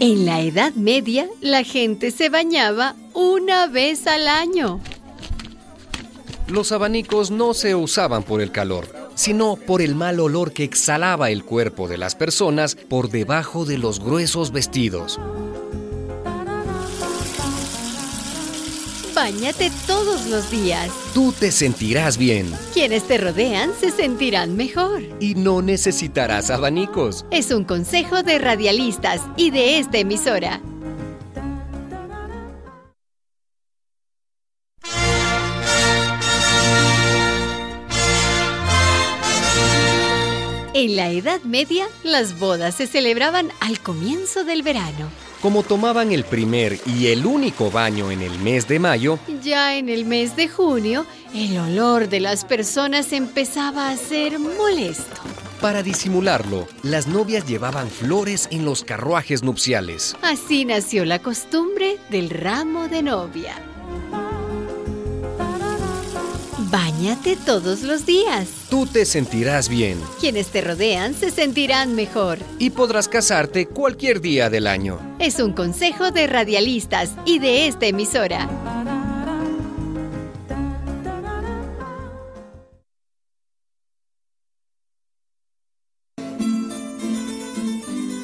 En 0.00 0.26
la 0.26 0.40
Edad 0.40 0.74
Media, 0.74 1.28
la 1.40 1.64
gente 1.64 2.10
se 2.10 2.28
bañaba 2.28 2.96
una 3.14 3.66
vez 3.66 4.06
al 4.06 4.28
año. 4.28 4.80
Los 6.48 6.72
abanicos 6.72 7.30
no 7.30 7.54
se 7.54 7.74
usaban 7.74 8.22
por 8.22 8.40
el 8.40 8.50
calor, 8.50 8.88
sino 9.14 9.56
por 9.56 9.80
el 9.80 9.94
mal 9.94 10.20
olor 10.20 10.52
que 10.52 10.64
exhalaba 10.64 11.30
el 11.30 11.44
cuerpo 11.44 11.88
de 11.88 11.98
las 11.98 12.14
personas 12.14 12.74
por 12.74 13.10
debajo 13.10 13.64
de 13.64 13.78
los 13.78 14.00
gruesos 14.00 14.52
vestidos. 14.52 15.20
Báñate 19.22 19.70
todos 19.86 20.26
los 20.26 20.50
días. 20.50 20.90
Tú 21.14 21.30
te 21.30 21.52
sentirás 21.52 22.18
bien 22.18 22.52
Quienes 22.74 23.06
te 23.06 23.18
rodean 23.18 23.70
se 23.78 23.92
sentirán 23.92 24.56
mejor. 24.56 25.00
y 25.20 25.36
no 25.36 25.62
necesitarás 25.62 26.50
abanicos. 26.50 27.24
Es 27.30 27.52
un 27.52 27.62
consejo 27.62 28.24
de 28.24 28.40
radialistas 28.40 29.20
y 29.36 29.52
de 29.52 29.78
esta 29.78 29.98
emisora. 29.98 30.60
En 40.74 40.96
la 40.96 41.10
Edad 41.10 41.42
Media, 41.42 41.86
las 42.02 42.40
bodas 42.40 42.74
se 42.74 42.88
celebraban 42.88 43.52
al 43.60 43.78
comienzo 43.78 44.42
del 44.42 44.64
verano. 44.64 45.10
Como 45.42 45.64
tomaban 45.64 46.12
el 46.12 46.24
primer 46.24 46.78
y 46.86 47.08
el 47.08 47.26
único 47.26 47.70
baño 47.70 48.12
en 48.12 48.22
el 48.22 48.38
mes 48.38 48.68
de 48.68 48.78
mayo, 48.78 49.18
Ya 49.42 49.76
en 49.76 49.88
el 49.88 50.04
mes 50.04 50.36
de 50.36 50.48
junio, 50.48 51.04
el 51.34 51.58
olor 51.58 52.08
de 52.08 52.20
las 52.20 52.44
personas 52.44 53.12
empezaba 53.12 53.90
a 53.90 53.96
ser 53.96 54.38
molesto. 54.38 55.20
para 55.60 55.82
disimularlo, 55.84 56.66
las 56.82 57.06
novias 57.06 57.46
llevaban 57.46 57.88
flores 57.88 58.48
en 58.50 58.64
los 58.64 58.82
carruajes 58.82 59.44
nupciales. 59.44 60.16
Así 60.20 60.64
nació 60.64 61.04
la 61.04 61.20
costumbre 61.20 61.98
del 62.10 62.30
ramo 62.30 62.88
de 62.88 63.02
novia. 63.02 63.54
Báñate 67.02 67.34
todos 67.34 67.82
los 67.82 68.06
días. 68.06 68.48
Tú 68.70 68.86
te 68.86 69.04
sentirás 69.04 69.68
bien 69.68 70.00
Quienes 70.20 70.52
te 70.52 70.60
rodean 70.60 71.14
se 71.14 71.32
sentirán 71.32 71.96
mejor. 71.96 72.38
y 72.60 72.70
podrás 72.70 73.08
casarte 73.08 73.66
cualquier 73.66 74.20
día 74.20 74.48
del 74.48 74.68
año. 74.68 75.00
Es 75.18 75.40
un 75.40 75.52
consejo 75.52 76.12
de 76.12 76.28
radialistas 76.28 77.10
y 77.24 77.40
de 77.40 77.66
esta 77.66 77.86
emisora. 77.86 78.48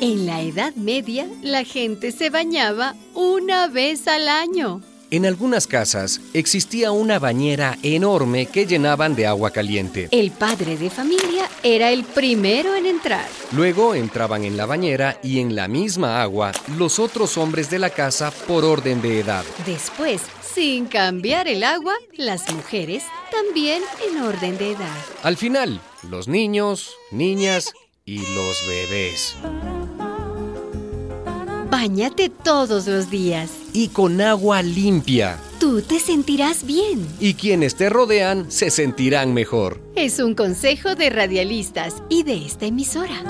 En 0.00 0.26
la 0.26 0.42
Edad 0.42 0.76
Media, 0.76 1.26
la 1.42 1.64
gente 1.64 2.12
se 2.12 2.30
bañaba 2.30 2.94
una 3.14 3.66
vez 3.66 4.06
al 4.06 4.28
año. 4.28 4.80
En 5.12 5.26
algunas 5.26 5.66
casas 5.66 6.20
existía 6.34 6.92
una 6.92 7.18
bañera 7.18 7.76
enorme 7.82 8.46
que 8.46 8.64
llenaban 8.64 9.16
de 9.16 9.26
agua 9.26 9.50
caliente. 9.50 10.06
El 10.12 10.30
padre 10.30 10.76
de 10.76 10.88
familia 10.88 11.48
era 11.64 11.90
el 11.90 12.04
primero 12.04 12.76
en 12.76 12.86
entrar. 12.86 13.26
Luego 13.50 13.96
entraban 13.96 14.44
en 14.44 14.56
la 14.56 14.66
bañera 14.66 15.18
y 15.20 15.40
en 15.40 15.56
la 15.56 15.66
misma 15.66 16.22
agua 16.22 16.52
los 16.76 17.00
otros 17.00 17.36
hombres 17.38 17.68
de 17.70 17.80
la 17.80 17.90
casa 17.90 18.30
por 18.30 18.64
orden 18.64 19.02
de 19.02 19.18
edad. 19.18 19.44
Después, 19.66 20.22
sin 20.54 20.86
cambiar 20.86 21.48
el 21.48 21.64
agua, 21.64 21.94
las 22.16 22.48
mujeres 22.52 23.02
también 23.32 23.82
en 24.08 24.22
orden 24.22 24.58
de 24.58 24.72
edad. 24.72 24.96
Al 25.24 25.36
final, 25.36 25.80
los 26.08 26.28
niños, 26.28 26.94
niñas 27.10 27.72
y 28.04 28.18
los 28.18 28.64
bebés. 28.68 29.36
Báñate 31.70 32.30
todos 32.30 32.88
los 32.88 33.10
días. 33.10 33.52
Y 33.72 33.88
con 33.88 34.20
agua 34.20 34.60
limpia. 34.60 35.38
Tú 35.60 35.82
te 35.82 36.00
sentirás 36.00 36.66
bien. 36.66 37.06
Y 37.20 37.34
quienes 37.34 37.76
te 37.76 37.88
rodean 37.88 38.50
se 38.50 38.70
sentirán 38.70 39.32
mejor. 39.34 39.80
Es 39.94 40.18
un 40.18 40.34
consejo 40.34 40.96
de 40.96 41.10
radialistas 41.10 42.02
y 42.08 42.24
de 42.24 42.44
esta 42.44 42.66
emisora. 42.66 43.22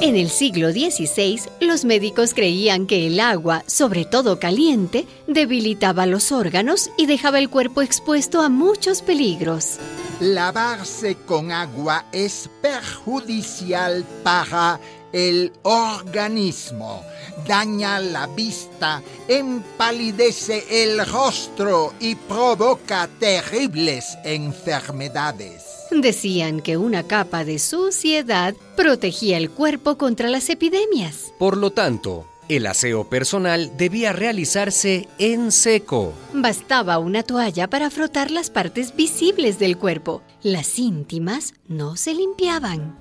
En 0.00 0.16
el 0.16 0.28
siglo 0.28 0.72
XVI, 0.72 1.40
los 1.60 1.84
médicos 1.84 2.34
creían 2.34 2.86
que 2.86 3.06
el 3.06 3.20
agua, 3.20 3.62
sobre 3.66 4.04
todo 4.04 4.40
caliente, 4.40 5.06
debilitaba 5.28 6.06
los 6.06 6.32
órganos 6.32 6.90
y 6.96 7.06
dejaba 7.06 7.38
el 7.38 7.48
cuerpo 7.48 7.82
expuesto 7.82 8.40
a 8.40 8.48
muchos 8.48 9.02
peligros. 9.02 9.78
Lavarse 10.20 11.14
con 11.14 11.52
agua 11.52 12.06
es 12.10 12.50
perjudicial 12.60 14.04
para 14.24 14.80
el 15.12 15.52
organismo. 15.62 17.04
Daña 17.46 18.00
la 18.00 18.26
vista, 18.26 19.00
empalidece 19.28 20.64
el 20.82 21.06
rostro 21.06 21.94
y 22.00 22.16
provoca 22.16 23.08
terribles 23.20 24.18
enfermedades. 24.24 25.62
Decían 25.92 26.62
que 26.62 26.76
una 26.76 27.04
capa 27.04 27.44
de 27.44 27.60
suciedad 27.60 28.56
protegía 28.76 29.36
el 29.36 29.50
cuerpo 29.50 29.98
contra 29.98 30.28
las 30.28 30.50
epidemias. 30.50 31.32
Por 31.38 31.56
lo 31.56 31.70
tanto, 31.70 32.26
el 32.48 32.66
aseo 32.66 33.08
personal 33.08 33.72
debía 33.76 34.12
realizarse 34.12 35.08
en 35.18 35.52
seco. 35.52 36.14
Bastaba 36.32 36.98
una 36.98 37.22
toalla 37.22 37.68
para 37.68 37.90
frotar 37.90 38.30
las 38.30 38.50
partes 38.50 38.94
visibles 38.96 39.58
del 39.58 39.76
cuerpo. 39.76 40.22
Las 40.42 40.78
íntimas 40.78 41.54
no 41.68 41.96
se 41.96 42.14
limpiaban. 42.14 42.96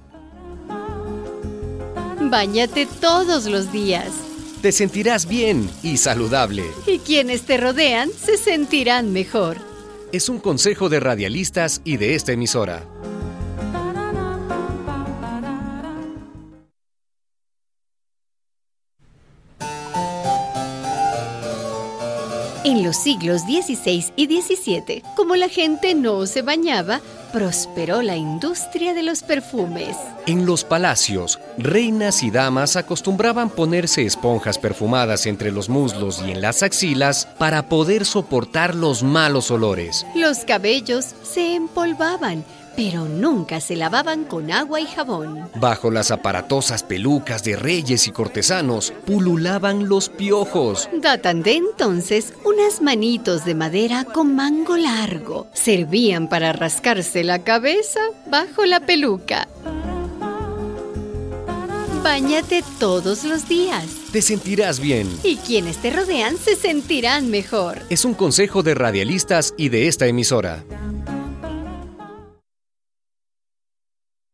Báñate 2.20 2.88
todos 3.00 3.46
los 3.46 3.72
días 3.72 4.10
Te 4.62 4.72
sentirás 4.72 5.28
bien 5.28 5.70
y 5.84 5.98
saludable. 5.98 6.64
y 6.86 7.00
quienes 7.00 7.44
te 7.44 7.58
rodean 7.58 8.10
se 8.12 8.38
sentirán 8.38 9.14
mejor. 9.14 9.58
Es 10.12 10.30
un 10.30 10.40
consejo 10.40 10.90
de 10.90 11.00
radialistas 11.00 11.82
y 11.84 11.98
de 11.98 12.16
esta 12.16 12.32
emisora. 12.32 12.86
En 22.68 22.84
los 22.84 22.98
siglos 22.98 23.44
XVI 23.44 24.12
y 24.18 24.26
XVII, 24.26 25.02
como 25.16 25.38
la 25.38 25.48
gente 25.48 25.96
no 25.96 26.26
se 26.26 26.42
bañaba, 26.42 27.00
prosperó 27.32 28.02
la 28.02 28.18
industria 28.18 28.94
de 28.94 29.04
los 29.04 29.24
perfumes. 29.24 29.96
En 30.26 30.46
los 30.46 30.66
palacios, 30.66 31.40
reinas 31.58 32.24
y 32.24 32.30
damas 32.30 32.76
acostumbraban 32.76 33.50
ponerse 33.50 34.06
esponjas 34.06 34.60
perfumadas 34.60 35.28
entre 35.28 35.50
los 35.54 35.70
muslos 35.70 36.22
y 36.28 36.32
en 36.32 36.42
las 36.42 36.62
axilas 36.62 37.26
para 37.40 37.70
poder 37.70 38.04
soportar 38.04 38.76
los 38.76 39.02
malos 39.02 39.50
olores. 39.50 40.06
Los 40.14 40.40
cabellos 40.40 41.16
se 41.24 41.56
empolvaban, 41.56 42.44
pero 42.78 43.06
nunca 43.06 43.60
se 43.60 43.76
lavaban 43.76 44.24
con 44.24 44.52
agua 44.52 44.80
y 44.80 44.86
jabón. 44.86 45.50
Bajo 45.56 45.90
las 45.90 46.12
aparatosas 46.12 46.84
pelucas 46.84 47.44
de 47.44 47.56
reyes 47.56 48.08
y 48.08 48.12
cortesanos 48.12 48.94
pululaban 49.06 49.90
los 49.90 50.10
piojos. 50.10 50.88
Datan 50.94 51.42
de 51.42 51.56
entonces 51.56 52.34
unas 52.46 52.82
manitos 52.82 53.44
de 53.46 53.56
madera 53.56 54.06
con 54.06 54.36
mango 54.36 54.78
largo. 54.78 55.48
Servían 55.54 56.30
para 56.30 56.54
rascarse 56.54 57.24
la 57.24 57.44
cabeza 57.44 58.00
bajo 58.30 58.64
la 58.66 58.80
peluca. 58.80 59.48
Báñate 62.04 62.64
todos 62.80 63.24
los 63.26 63.50
días 63.50 63.86
Te 64.14 64.22
sentirás 64.22 64.80
bien. 64.80 65.10
y 65.24 65.38
quienes 65.38 65.78
te 65.78 65.90
rodean 65.90 66.38
se 66.38 66.56
sentirán 66.56 67.30
mejor. 67.30 67.80
Es 67.90 68.06
un 68.06 68.14
consejo 68.14 68.62
de 68.64 68.76
radialistas 68.76 69.54
y 69.58 69.70
de 69.70 69.88
esta 69.88 70.06
emisora. 70.06 70.64